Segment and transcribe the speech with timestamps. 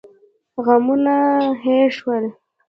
[0.65, 1.15] غمونه
[1.63, 2.25] هېر شول.